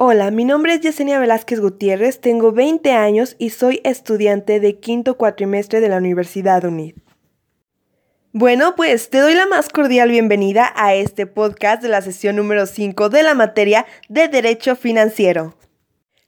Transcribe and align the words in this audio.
Hola, 0.00 0.30
mi 0.30 0.44
nombre 0.44 0.74
es 0.74 0.80
Yesenia 0.80 1.18
Velázquez 1.18 1.58
Gutiérrez, 1.58 2.20
tengo 2.20 2.52
20 2.52 2.92
años 2.92 3.34
y 3.36 3.50
soy 3.50 3.80
estudiante 3.82 4.60
de 4.60 4.78
quinto 4.78 5.16
cuatrimestre 5.16 5.80
de 5.80 5.88
la 5.88 5.96
Universidad 5.96 6.64
UNID. 6.64 6.94
Bueno, 8.32 8.76
pues 8.76 9.10
te 9.10 9.18
doy 9.18 9.34
la 9.34 9.46
más 9.46 9.68
cordial 9.68 10.10
bienvenida 10.10 10.72
a 10.76 10.94
este 10.94 11.26
podcast 11.26 11.82
de 11.82 11.88
la 11.88 12.00
sesión 12.00 12.36
número 12.36 12.66
5 12.66 13.08
de 13.08 13.24
la 13.24 13.34
materia 13.34 13.86
de 14.08 14.28
Derecho 14.28 14.76
Financiero. 14.76 15.56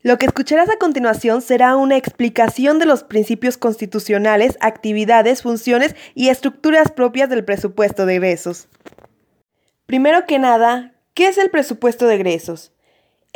Lo 0.00 0.16
que 0.16 0.26
escucharás 0.26 0.70
a 0.70 0.78
continuación 0.78 1.42
será 1.42 1.74
una 1.74 1.96
explicación 1.96 2.78
de 2.78 2.86
los 2.86 3.02
principios 3.02 3.58
constitucionales, 3.58 4.56
actividades, 4.60 5.42
funciones 5.42 5.96
y 6.14 6.28
estructuras 6.28 6.92
propias 6.92 7.28
del 7.28 7.44
presupuesto 7.44 8.06
de 8.06 8.14
egresos. 8.14 8.68
Primero 9.86 10.24
que 10.24 10.38
nada, 10.38 10.94
¿qué 11.14 11.26
es 11.26 11.36
el 11.36 11.50
presupuesto 11.50 12.06
de 12.06 12.14
egresos? 12.14 12.72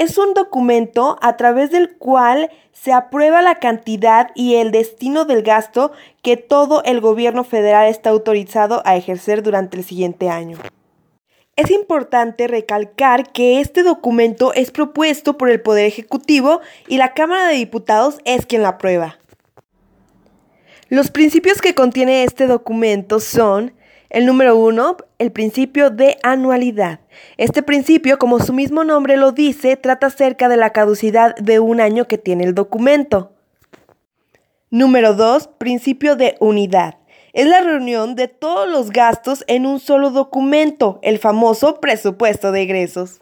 Es 0.01 0.17
un 0.17 0.33
documento 0.33 1.19
a 1.21 1.37
través 1.37 1.71
del 1.71 1.99
cual 1.99 2.49
se 2.73 2.91
aprueba 2.91 3.43
la 3.43 3.57
cantidad 3.57 4.29
y 4.35 4.55
el 4.55 4.71
destino 4.71 5.27
del 5.27 5.43
gasto 5.43 5.93
que 6.23 6.39
todo 6.39 6.83
el 6.85 7.03
gobierno 7.03 7.45
federal 7.45 7.87
está 7.87 8.09
autorizado 8.09 8.81
a 8.87 8.97
ejercer 8.97 9.43
durante 9.43 9.77
el 9.77 9.85
siguiente 9.85 10.31
año. 10.31 10.57
Es 11.55 11.71
importante 11.71 12.49
recalcar 12.49 13.31
que 13.31 13.61
este 13.61 13.83
documento 13.83 14.55
es 14.55 14.71
propuesto 14.71 15.37
por 15.37 15.51
el 15.51 15.61
Poder 15.61 15.85
Ejecutivo 15.85 16.63
y 16.89 16.97
la 16.97 17.13
Cámara 17.13 17.49
de 17.49 17.57
Diputados 17.57 18.21
es 18.25 18.47
quien 18.47 18.63
la 18.63 18.71
aprueba. 18.71 19.19
Los 20.89 21.11
principios 21.11 21.61
que 21.61 21.75
contiene 21.75 22.25
este 22.25 22.47
documento 22.47 23.21
son 23.21 23.75
el 24.11 24.27
número 24.27 24.57
uno, 24.57 24.97
el 25.19 25.31
principio 25.31 25.91
de 25.91 26.19
anualidad. 26.23 27.01
Este 27.37 27.63
principio, 27.63 28.19
como 28.19 28.41
su 28.41 28.53
mismo 28.53 28.83
nombre 28.85 29.17
lo 29.17 29.31
dice, 29.31 29.77
trata 29.77 30.09
acerca 30.09 30.49
de 30.49 30.57
la 30.57 30.71
caducidad 30.71 31.35
de 31.37 31.61
un 31.61 31.81
año 31.81 32.07
que 32.09 32.19
tiene 32.19 32.45
el 32.45 32.55
documento. 32.55 33.33
Número 34.69 35.15
dos, 35.15 35.47
principio 35.47 36.17
de 36.17 36.37
unidad. 36.41 36.97
Es 37.33 37.47
la 37.47 37.61
reunión 37.61 38.17
de 38.17 38.27
todos 38.27 38.69
los 38.69 38.91
gastos 38.91 39.45
en 39.47 39.65
un 39.65 39.79
solo 39.79 40.11
documento, 40.11 40.99
el 41.03 41.19
famoso 41.19 41.81
presupuesto 41.81 42.51
de 42.51 42.63
egresos. 42.63 43.21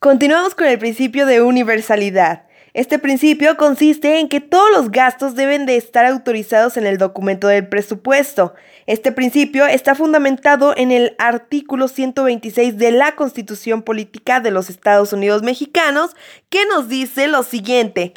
Continuamos 0.00 0.56
con 0.56 0.66
el 0.66 0.78
principio 0.78 1.26
de 1.26 1.42
universalidad. 1.42 2.47
Este 2.74 2.98
principio 2.98 3.56
consiste 3.56 4.18
en 4.18 4.28
que 4.28 4.40
todos 4.40 4.70
los 4.70 4.90
gastos 4.90 5.34
deben 5.34 5.64
de 5.64 5.76
estar 5.76 6.04
autorizados 6.04 6.76
en 6.76 6.86
el 6.86 6.98
documento 6.98 7.48
del 7.48 7.66
presupuesto. 7.66 8.54
Este 8.86 9.10
principio 9.10 9.66
está 9.66 9.94
fundamentado 9.94 10.74
en 10.76 10.92
el 10.92 11.14
artículo 11.18 11.88
126 11.88 12.76
de 12.76 12.92
la 12.92 13.16
Constitución 13.16 13.82
Política 13.82 14.40
de 14.40 14.50
los 14.50 14.68
Estados 14.68 15.12
Unidos 15.14 15.42
Mexicanos, 15.42 16.14
que 16.50 16.66
nos 16.66 16.88
dice 16.88 17.26
lo 17.26 17.42
siguiente. 17.42 18.12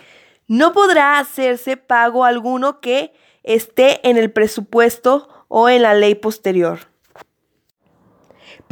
No 0.48 0.74
podrá 0.74 1.18
hacerse 1.18 1.78
pago 1.78 2.26
alguno 2.26 2.82
que 2.82 3.14
esté 3.44 4.08
en 4.08 4.18
el 4.18 4.32
presupuesto 4.32 5.30
o 5.48 5.70
en 5.70 5.82
la 5.84 5.94
ley 5.94 6.16
posterior. 6.16 6.91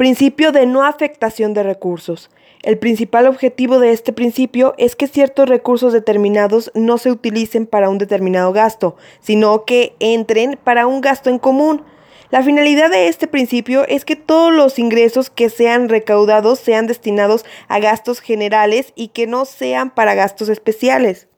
Principio 0.00 0.50
de 0.50 0.64
no 0.64 0.82
afectación 0.82 1.52
de 1.52 1.62
recursos. 1.62 2.30
El 2.62 2.78
principal 2.78 3.26
objetivo 3.26 3.78
de 3.80 3.92
este 3.92 4.14
principio 4.14 4.72
es 4.78 4.96
que 4.96 5.06
ciertos 5.06 5.46
recursos 5.46 5.92
determinados 5.92 6.72
no 6.74 6.96
se 6.96 7.10
utilicen 7.10 7.66
para 7.66 7.90
un 7.90 7.98
determinado 7.98 8.54
gasto, 8.54 8.96
sino 9.20 9.66
que 9.66 9.94
entren 10.00 10.58
para 10.64 10.86
un 10.86 11.02
gasto 11.02 11.28
en 11.28 11.38
común. 11.38 11.84
La 12.30 12.42
finalidad 12.42 12.88
de 12.88 13.08
este 13.08 13.26
principio 13.26 13.86
es 13.88 14.06
que 14.06 14.16
todos 14.16 14.54
los 14.54 14.78
ingresos 14.78 15.28
que 15.28 15.50
sean 15.50 15.90
recaudados 15.90 16.60
sean 16.60 16.86
destinados 16.86 17.44
a 17.68 17.78
gastos 17.78 18.20
generales 18.20 18.94
y 18.96 19.08
que 19.08 19.26
no 19.26 19.44
sean 19.44 19.90
para 19.90 20.14
gastos 20.14 20.48
especiales. 20.48 21.28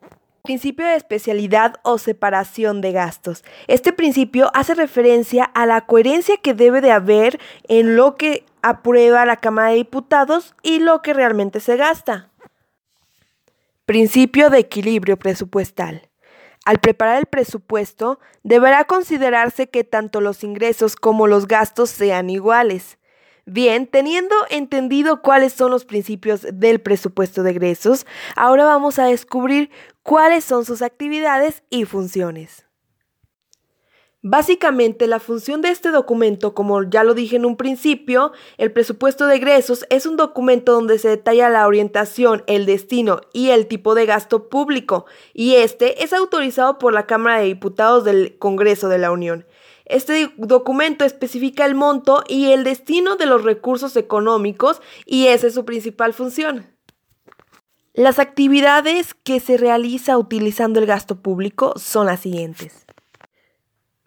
Principio 0.45 0.87
de 0.87 0.95
especialidad 0.95 1.75
o 1.83 1.99
separación 1.99 2.81
de 2.81 2.93
gastos. 2.93 3.43
Este 3.67 3.93
principio 3.93 4.53
hace 4.55 4.75
referencia 4.75 5.43
a 5.43 5.67
la 5.67 5.87
coherencia 5.87 6.37
que 6.37 6.55
debe 6.55 6.81
de 6.81 6.93
haber 6.93 7.41
en 7.69 7.97
lo 7.97 8.17
que 8.17 8.45
aprueba 8.63 9.27
la 9.27 9.37
Cámara 9.37 9.71
de 9.71 9.77
Diputados 9.77 10.55
y 10.63 10.79
lo 10.79 11.03
que 11.03 11.13
realmente 11.13 11.61
se 11.61 11.77
gasta. 11.77 12.31
Principio 13.85 14.49
de 14.49 14.61
equilibrio 14.61 15.19
presupuestal. 15.19 16.09
Al 16.65 16.79
preparar 16.79 17.19
el 17.19 17.27
presupuesto, 17.27 18.21
deberá 18.45 18.85
considerarse 18.85 19.69
que 19.69 19.83
tanto 19.83 20.21
los 20.21 20.45
ingresos 20.45 20.95
como 20.95 21.27
los 21.27 21.49
gastos 21.49 21.91
sean 21.91 22.31
iguales. 22.31 22.99
Bien, 23.45 23.89
teniendo 23.89 24.37
entendido 24.51 25.21
cuáles 25.21 25.53
son 25.53 25.73
los 25.73 25.85
principios 25.85 26.47
del 26.53 26.81
presupuesto 26.81 27.43
de 27.43 27.51
egresos, 27.51 28.07
ahora 28.37 28.65
vamos 28.65 29.01
a 29.01 29.07
descubrir 29.07 29.71
cuáles 30.05 30.45
son 30.45 30.65
sus 30.65 30.81
actividades 30.81 31.65
y 31.69 31.85
funciones. 31.85 32.67
Básicamente, 34.25 35.09
la 35.09 35.19
función 35.19 35.63
de 35.63 35.71
este 35.71 35.91
documento, 35.91 36.55
como 36.55 36.85
ya 36.85 37.03
lo 37.03 37.13
dije 37.13 37.35
en 37.35 37.45
un 37.45 37.57
principio, 37.57 38.31
el 38.57 38.71
presupuesto 38.71 39.27
de 39.27 39.35
egresos 39.35 39.85
es 39.91 40.07
un 40.07 40.17
documento 40.17 40.75
donde 40.75 41.01
se 41.01 41.09
detalla 41.09 41.49
la 41.49 41.67
orientación, 41.67 42.45
el 42.47 42.65
destino 42.65 43.21
y 43.33 43.49
el 43.49 43.67
tipo 43.67 43.97
de 43.97 44.07
gasto 44.07 44.49
público, 44.49 45.07
y 45.35 45.57
este 45.57 46.05
es 46.05 46.13
autorizado 46.13 46.79
por 46.79 46.93
la 46.93 47.07
Cámara 47.07 47.41
de 47.41 47.47
Diputados 47.47 48.05
del 48.05 48.39
Congreso 48.39 48.89
de 48.89 48.99
la 48.99 49.11
Unión. 49.11 49.45
Este 49.87 50.33
documento 50.37 51.05
especifica 51.05 51.67
el 51.67 51.75
monto 51.75 52.23
y 52.29 52.53
el 52.53 52.63
destino 52.63 53.17
de 53.17 53.27
los 53.27 53.43
recursos 53.43 53.97
económicos 53.97 54.81
y 55.05 55.27
esa 55.27 55.49
es 55.49 55.55
su 55.55 55.65
principal 55.65 56.15
función. 56.15 56.69
Las 57.93 58.21
actividades 58.21 59.15
que 59.15 59.41
se 59.41 59.57
realiza 59.57 60.17
utilizando 60.17 60.79
el 60.79 60.87
gasto 60.87 61.21
público 61.21 61.75
son 61.77 62.07
las 62.07 62.21
siguientes. 62.21 62.87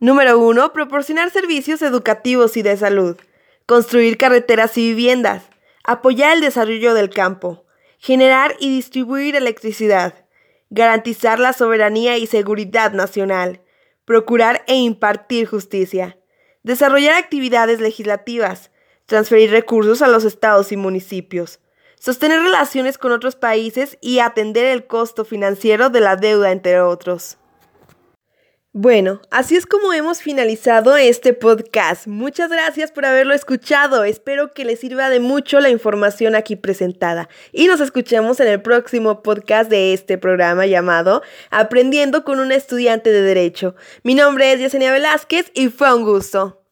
Número 0.06 0.38
1. 0.38 0.72
Proporcionar 0.72 1.32
servicios 1.32 1.82
educativos 1.82 2.58
y 2.58 2.62
de 2.62 2.78
salud. 2.78 3.18
Construir 3.66 4.18
carreteras 4.18 4.78
y 4.78 4.90
viviendas. 4.90 5.44
Apoyar 5.84 6.34
el 6.34 6.42
desarrollo 6.42 6.94
del 6.94 7.10
campo. 7.10 7.66
Generar 7.98 8.56
y 8.60 8.70
distribuir 8.70 9.36
electricidad. 9.36 10.14
Garantizar 10.70 11.40
la 11.40 11.54
soberanía 11.54 12.18
y 12.18 12.28
seguridad 12.28 12.92
nacional 12.94 13.62
procurar 14.06 14.64
e 14.68 14.76
impartir 14.76 15.48
justicia, 15.48 16.18
desarrollar 16.64 17.16
actividades 17.16 17.82
legislativas, 17.82 18.72
transferir 19.08 19.52
recursos 19.52 20.02
a 20.02 20.08
los 20.08 20.24
estados 20.24 20.72
y 20.72 20.78
municipios, 20.78 21.60
sostener 22.00 22.42
relaciones 22.42 22.98
con 22.98 23.12
otros 23.12 23.36
países 23.36 23.98
y 24.02 24.20
atender 24.20 24.66
el 24.66 24.86
costo 24.86 25.26
financiero 25.26 25.90
de 25.90 26.02
la 26.02 26.16
deuda, 26.16 26.52
entre 26.52 26.80
otros. 26.82 27.38
Bueno, 28.78 29.22
así 29.32 29.56
es 29.56 29.66
como 29.66 29.94
hemos 29.94 30.22
finalizado 30.22 30.98
este 30.98 31.32
podcast. 31.32 32.08
Muchas 32.08 32.50
gracias 32.50 32.92
por 32.92 33.06
haberlo 33.06 33.34
escuchado. 33.34 34.04
Espero 34.04 34.52
que 34.52 34.66
les 34.66 34.82
sirva 34.82 35.10
de 35.10 35.22
mucho 35.22 35.62
la 35.62 35.70
información 35.70 36.36
aquí 36.36 36.58
presentada. 36.58 37.30
Y 37.54 37.68
nos 37.68 37.80
escuchamos 37.80 38.42
en 38.42 38.50
el 38.50 38.62
próximo 38.62 39.24
podcast 39.24 39.70
de 39.70 39.94
este 39.94 40.18
programa 40.18 40.66
llamado 40.66 41.22
Aprendiendo 41.52 42.26
con 42.26 42.42
un 42.42 42.52
estudiante 42.52 43.14
de 43.14 43.22
Derecho. 43.22 43.76
Mi 44.04 44.14
nombre 44.14 44.52
es 44.52 44.60
Yesenia 44.60 44.92
Velázquez 44.92 45.52
y 45.54 45.70
fue 45.70 45.96
un 45.96 46.04
gusto. 46.04 46.65